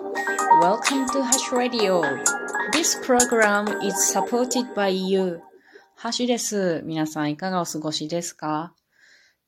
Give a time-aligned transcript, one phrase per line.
[0.00, 2.00] Welcome to Hash Radio.
[2.72, 5.40] This program is supported by you.
[5.94, 6.80] ハッシュです。
[6.86, 8.72] 皆さんいかがお過ごしですか？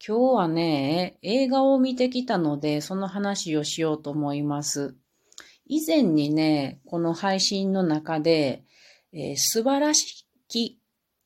[0.06, 4.94] 今日はね、映画を見てきたので、その話をしようと思います。
[5.66, 8.62] 以前にね、この配信の中で、
[9.14, 10.78] えー、素晴らしき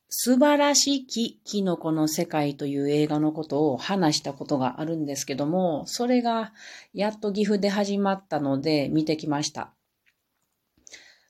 [0.09, 6.53] 素晴らしきキノコの世界という映画のことを話したことがあるんですけども、それが
[6.95, 9.73] やっと岐阜で始まったので見てきました。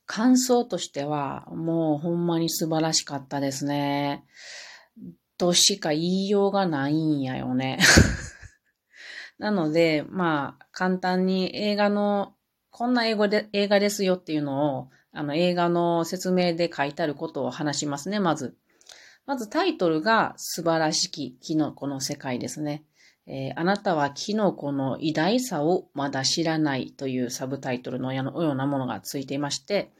[0.05, 4.25] 感想としてはもうほんまに素晴らしかったですね。
[5.39, 7.79] としか言いようがないんやよね。
[9.39, 12.35] なので、まあ、簡単に映画の、
[12.71, 18.57] こんな英語で、映画ですよっていうのを、あの、映画の説明で書いてあることを話しますね、まず。
[19.27, 22.85] まずタイトルが素晴らしきキノコの世界ですね。
[23.27, 29.91] えー、あなたはキノコの偉大さをまだ知らないというサブタイトルのようなものがついていまして、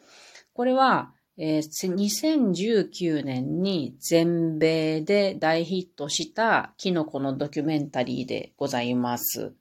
[0.55, 9.53] これは、えー、2019年に全米で大ヒットしたキノコのドキュメンタリーでございます。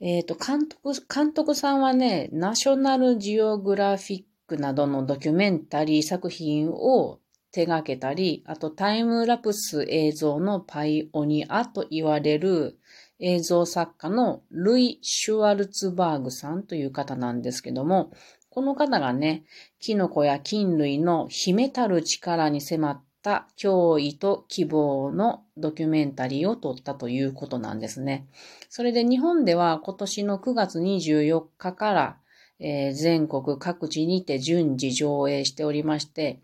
[0.00, 7.18] えっ、ー、と、監督、監督さんはね、ナショナルジオグラフィックなどのドキュメンタリー作品を
[7.54, 12.80] 手掛けたり、あとタイムラプス映像のパイオニアと言われる
[13.20, 18.10] 映像作家のルイ・シュワルツバーグさんという方なんですけども、
[18.50, 19.44] この方がね、
[19.78, 28.26] キノコや菌類の秘めたる力に迫った脅威と希望のドキュメンタリーを撮ったということなんですね。
[28.68, 32.16] それで日本では今年の9月24日から、
[32.58, 36.40] えー、全国各地にて順次上映しておりまして、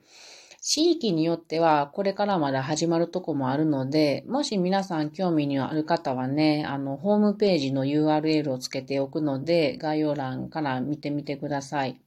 [0.72, 12.00] 地域によってはこれからまだ始まるとこもあるので、もし皆さん興味にある方はね、あの、ホームページの URL をつけておくので、概要欄から見てみてください。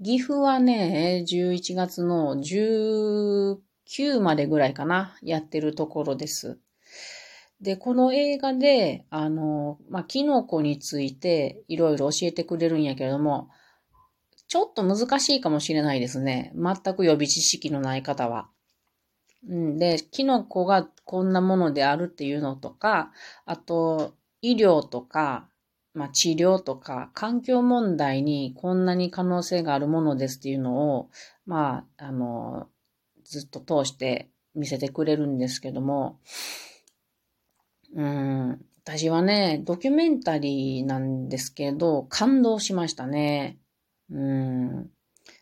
[0.00, 6.60] 岐阜はね、11月の19までぐらいかな、やってるところです。
[7.60, 13.48] で、この映画で、あの、まあ、キノコについていろいろ教えてくれるんやけれども、
[14.52, 16.52] ちょっと難しいかもしれないですね。
[16.54, 18.50] 全く予備知識のない方は。
[19.48, 23.12] うん、で、キノコがこんなものであるっていうのとか、
[23.46, 24.12] あと、
[24.42, 25.48] 医療とか、
[25.94, 31.08] まあ、治療とか、環境問題にこんなに可能性があるものですっていうのを、
[31.46, 32.68] まあ、あの、
[33.24, 36.20] ずっと通して見せてくれるんですけども、
[37.96, 43.56] うん、私はね、ドキュメンタリーなんですけど、感動しましたね。
[44.12, 44.90] うん。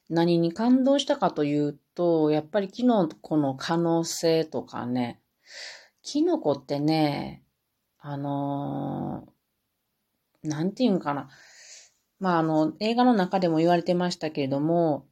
[0.09, 5.21] 何に感動したかというと、やっぱりキノコの可能性とかね、
[6.03, 7.43] キノコってね、
[7.99, 11.29] あのー、なんていうんかな。
[12.19, 15.07] まあ、あの、映画の中でも言われてましたけれども、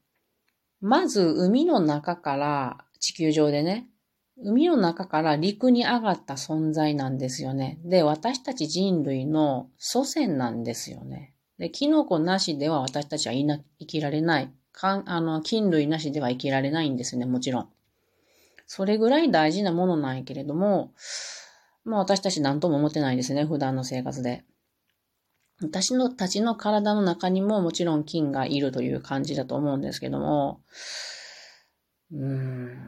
[0.80, 3.88] まず海の中から地球上でね、
[4.40, 7.80] 海の中から陸に上がった存在なんですよね。
[7.84, 11.34] で、私たち人類の祖先なんですよね。
[11.58, 14.52] で、キノコなしでは私たちはいな生きられない。
[14.72, 17.69] かんあの、菌類なしでは生きられないんですね、もちろん。
[18.66, 20.92] それぐらい大事なものなんやけれども、
[21.84, 24.44] まあ私たち何とも思ってないですね、普段の生活で。
[25.60, 30.60] 私のたちの体の中にももちろん菌がいるという感じだと思うんですけども、
[32.12, 32.78] うーん、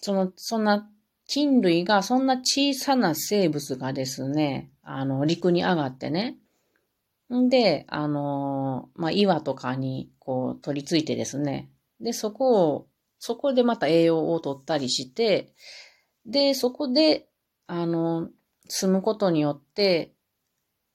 [0.00, 0.88] その、そんな
[1.26, 6.36] 菌類が、そんな小さな生物がですね、あの、陸に上がってね、
[7.34, 11.70] んで、あのまあ、岩とかにこう取り付いてですね。
[12.00, 12.88] で、そこを、
[13.18, 15.52] そこでまた栄養を取ったりして、
[16.24, 17.28] で、そこで、
[17.66, 18.28] あの、
[18.68, 20.12] 住むことによって、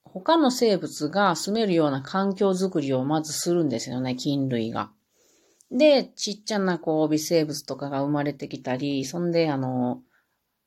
[0.03, 4.91] 他の生物が住めるような環境づくりをまずするんですよね、菌類が。
[5.71, 10.01] で、ちっちゃなこう微生物とかが生まれてきたり、そんで、あの、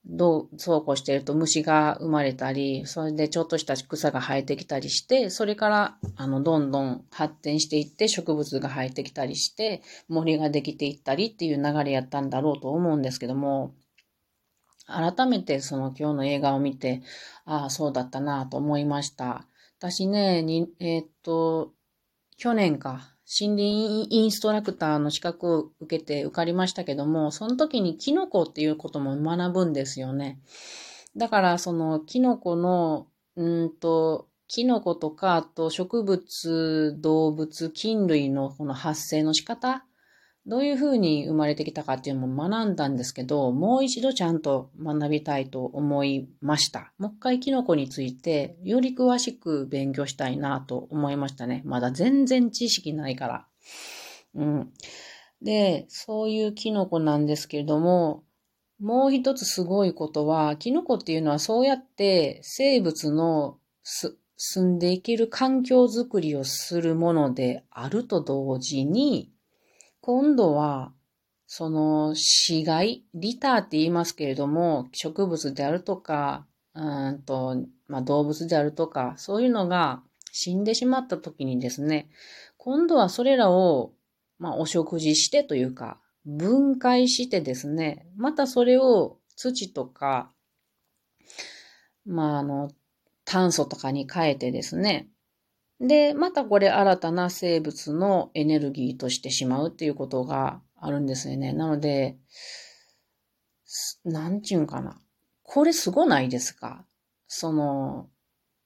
[0.07, 13.75] どう、そうこうしてると虫が生まれたり、それでちょっとした草が生えてきたりして、それから、あの、どんどん発展していって植物が生えてきたりして、森ができていったりっていう流れやったんだろうと思うんですけども、
[14.87, 17.03] 改めてその今日の映画を見て、
[17.47, 19.47] ああ、そうだったなと思いました。
[19.79, 21.73] 私ね、にえー、っと、
[22.37, 30.41] 去年か、森林インストラクターの資格を受けて受かりましたけども、その時にキノコっていうことも学ぶんですよね。
[31.17, 39.87] だからそのキノコの、うんと、キノコとか、あと植物、動物、菌類のこの発生の仕方
[40.47, 46.93] どういうふうに生まれてきたかっていうのも学んだんですけど、もう一度ちゃんと学びたいと思いました。
[46.99, 51.63] もう一回キノコについてより詳しく勉強したいなと思いましたね。
[51.65, 53.47] まだ全然知識ないから。
[54.35, 54.73] うん。
[55.41, 58.25] で、そういうキノコなんですけれども、
[58.79, 69.31] もう一つすごいことは、キノコっていうのはそうやって生物の住んでいける環境づくりをするものであると同時に、
[70.07, 70.93] 今度は、
[71.47, 77.57] その死骸、リターって言いますけれども、植物であるとか、うんと、
[77.89, 82.11] まあ、動物であるとか、そういうのが死んでしまった時にですね、
[82.59, 83.95] 今度はそれらを、
[84.39, 90.31] まあ、お食事してというか、分解してですね、またそれを土とか、
[92.05, 92.71] まあ、あの、
[93.25, 95.09] 炭素とかに変えてですね、
[95.87, 101.53] で、またこれ新たな生物のエネルギーとしてしまうっていうことがあるんですよね。
[101.53, 102.17] なので、
[104.05, 104.99] なんちゅうんかな。
[105.43, 106.85] これすごないですか？
[107.27, 108.09] その、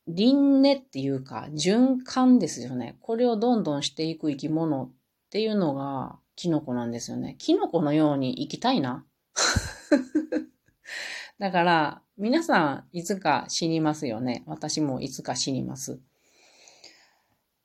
[0.07, 2.97] 輪廻っていうか、循環ですよね。
[3.01, 4.91] これをどんどんしていく生き物っ
[5.31, 7.37] ていうのが、キノコなんですよね。
[7.39, 9.05] キノコのように生きたいな。
[11.39, 14.45] だから、皆さん、いつか死にますよね。
[14.47, 16.01] 私もいつか死にます。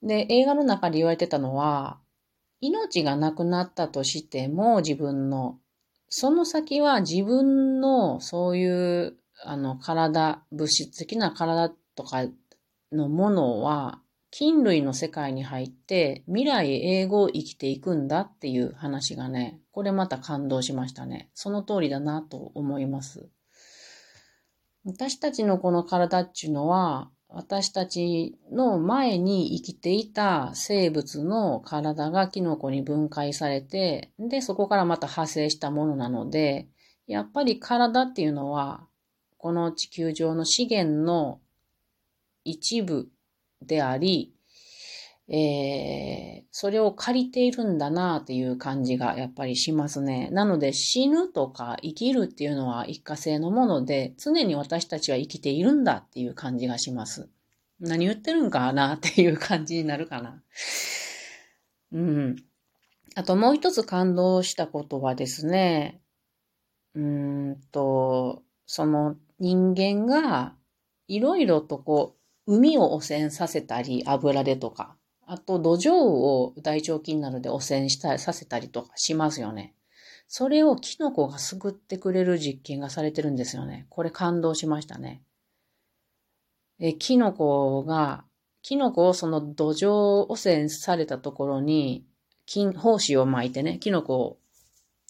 [0.04, 1.98] で、映画の中で言われてたのは、
[2.60, 5.58] 命がなくなったとしても自分の、
[6.08, 12.26] その先は自分のそういうあの体、物質的な体とか
[12.92, 21.30] のものは、菌類の世界に入って未来英語を生きていくんだっていう話がね、これまた感動しましたね。
[21.34, 23.28] その通りだなと思います。
[24.84, 36.68] 私たちのこの体っていうのは、私たちの前に生きていた生物の体がキノコに分解されて、で、そこからまた派生したものなので、
[37.08, 38.86] やっぱり体っていうのは、
[39.36, 41.40] この地球上の資源の
[42.44, 43.08] 一部
[43.60, 44.33] であり、
[45.28, 50.28] えー、それを借りているんだなっていう感じがやっぱりしますね。
[50.32, 57.28] なので死ぬとか生きるっていうのは一過性のもので、常に私たちは生きているんだっていう感じがします。
[57.80, 60.42] 何言ってるんかなっていう感じになるかな。
[61.92, 62.36] うん。
[63.14, 66.00] あともう一つ感動したことはですね、
[66.94, 70.54] うんと、その人間が
[71.08, 72.16] いろいろとこ
[72.46, 79.74] う、海を汚染させたり、油でとか、あと、土壌を大腸菌などで汚染したさせたりとかしますよね。
[80.28, 83.86] それをキノコが救ってくれる実験がされてるんですよね。
[83.90, 85.22] これ感動しましたね。
[86.80, 88.24] え、キノコが、
[88.62, 92.06] キノコをその土壌汚染されたところに、
[92.46, 94.38] 金、胞子を巻いてね、キノコを、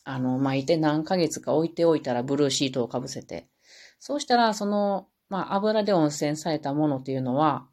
[0.04, 3.48] あの、巻いて何ヶ月か置いておいたらブルーシートをかぶせて。
[3.98, 7.66] そうしたら、その、まあ、油で温泉されたものっていうのは、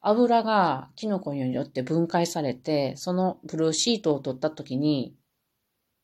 [0.00, 5.14] 油がキノコによって分解されて、そのブルーシートを取った時に、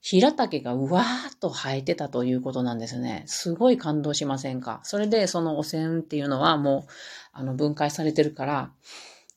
[0.01, 3.23] 平竹がうわーっと生えてたということなんですね。
[3.27, 4.81] すごい感動しませんか？
[4.83, 6.91] それでその汚染っていうのはもう、
[7.33, 8.73] あの、分解されてるから、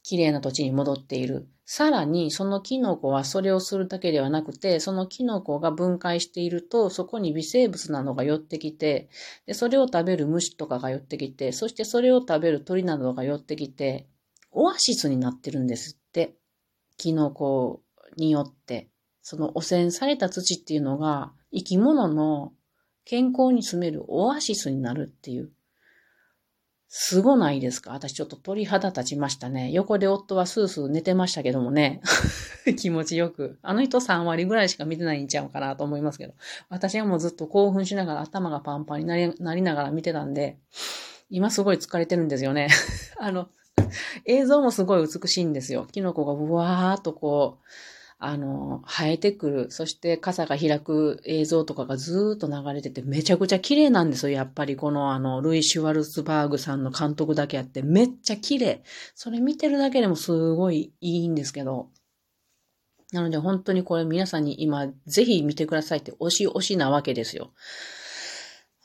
[0.04, 1.48] 綺麗な土地に戻っている。
[1.70, 9.10] さらに、そのキノコはそれをするだけではなくて、そのキノコが分解していると、そこに微生物などが寄ってきて、
[9.46, 14.08] で、それを食べる虫とかが寄ってきて、そしてそれを食べる鳥などが寄ってきて、
[14.58, 16.36] オアシスになってるんですって。
[16.98, 17.82] キノコ
[18.18, 18.90] によって。
[19.22, 22.54] その汚染された土っていうのが生き物の
[23.06, 25.52] 健康に住めるオアシスになるっていう。
[26.90, 27.92] すごないですか？
[27.92, 29.72] 私ちょっと鳥肌立ちましたね。
[29.72, 32.02] 横で夫はスースー寝てましたけどもね。
[32.80, 33.60] 気持ちよく。
[33.62, 36.34] あの人3割ぐらいしか見てないんちゃうかなと思いますけど。
[36.70, 40.58] 私はもうずっと興奮しながら頭がパンパンになりなりながら見てたんで、
[41.30, 42.70] 今すごい疲れてるんですよね。
[43.20, 43.50] あの、
[44.26, 45.88] 映像もすごい美しいんですよ。
[45.92, 47.66] キノコがブワーっとこう、
[48.20, 49.72] あの、生えてくる。
[49.72, 54.36] そして傘が開く映像とかがずーっと流れててめちゃくちゃ綺麗なんですよ。
[54.36, 58.84] やっぱりこのあの、ルイ・シュワルツバーグさんの監督だけあってめっちゃ綺麗。
[59.14, 61.90] それ見てるだけでもすごいいいんですけど。
[63.12, 67.54] なので本当にこれ皆さんに今ぜひ見てくださいって推し推しなわけですよ。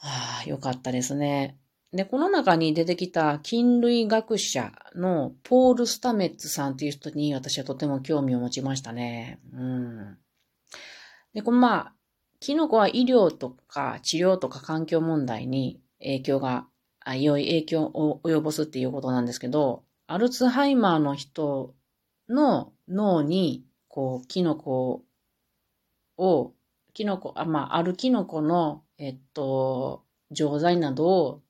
[0.00, 1.56] ああ、よかったですね。
[1.92, 9.40] で、この中に出てきた菌類学者のポール・スタメッツさんっていう人に私はとても興味を持ちましたね。
[9.52, 10.18] うん。
[11.34, 11.94] で、このまあ、
[12.40, 16.66] キノコは医療とか治療とか環境問題に影響が、
[17.04, 21.74] 良い影響を及ぼすっていうことなんですけど、アルツハイマーの人
[22.28, 25.04] の脳に、こう、キノコ
[26.16, 26.52] を、
[26.94, 31.41] キノコ、あ、まあ、あるキノコの、えっと、錠剤などを、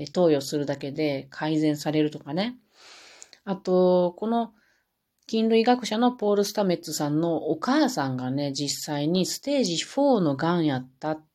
[0.00, 2.56] え投与するだけで改善されるとかね。
[3.44, 4.52] あと、この
[5.26, 11.26] 菌類学者のポール・スタメッツさんのお母さんがね、実際にステージ4の癌やったっ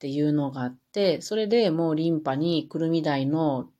[0.00, 3.70] ていうのがあって、それでもうリンパにくるみ台の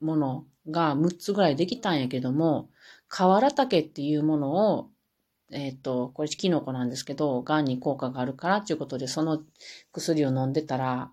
[0.00, 2.70] ものが6つぐらいできたんやけども、
[3.08, 4.90] 河原竹っていうものを、
[5.50, 9.42] えっ、ー、と、これキノコなんですけど、癌に効果があるからっていうことで、その
[9.92, 11.10] 薬を飲んでたら、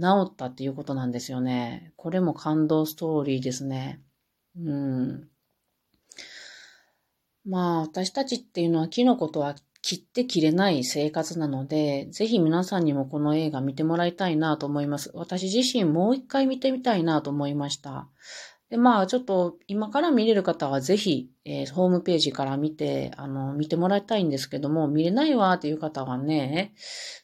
[0.00, 1.92] 治ったっていうことなんですよね。
[1.96, 4.00] これも感動ストーリーですね。
[4.56, 5.28] うん。
[7.46, 15.10] まあ、私たちっていうのはキノコとは切って切れない生活なので、ぜひ皆さんにもこの映画見てもらいたいなと思います。
[15.14, 18.08] 私自身もう一回見てみたいなと思いました。
[18.74, 26.74] で、まあ、ちょっと今から見れる方はぜひ、えー、ホームページから見て、あの、見てもらいたいんですけども、見れないわっていう方はね、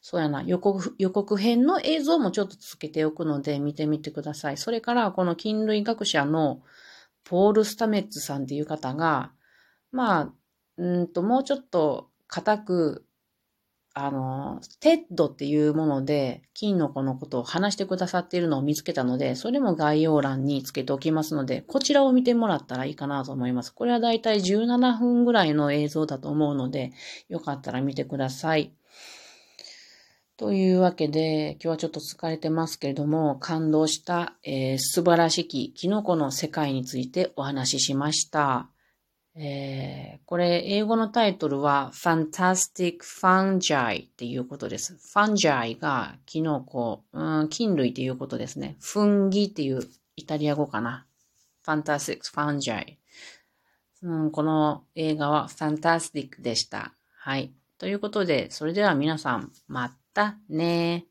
[0.01, 4.55] そうやな、予告、予告編の映像もちょっとつけておくので見てみてください。
[4.55, 6.61] それから、この菌類学者の
[7.25, 9.33] ポール・スタメッツさんっていう方が、
[9.91, 10.33] まあ、
[10.77, 13.05] うんと、もうちょっと固く、
[13.93, 23.73] あの、 TEDっていうもので、きのこのことを話してくださっているのを見つけたので、それも概要欄につけておきますので、こちらを見てもらったらいいかなと思います。
[23.73, 26.93] これはだいたい17分ぐらいの映像だと思うので、
[27.27, 28.71] よかったら見てください。
[30.37, 38.70] というわけで、今日はちょっと疲れてますけれども、感動した、えー、素晴らしきキノコの世界についてお話ししました。
[39.35, 44.97] えー、これ、英語のタイトルは Fantastic Fungi っていうことです。
[45.15, 48.75] Fungi がキノコ、うん、菌類っていうことですね。
[48.81, 51.05] フンギっていうイタリア語かな。
[51.65, 52.97] Fantastic Fungi、
[54.03, 54.31] うん。
[54.31, 56.93] この映画は Fantastic でした。
[57.17, 57.53] はい。
[57.77, 61.05] ということで、それでは皆さん、またね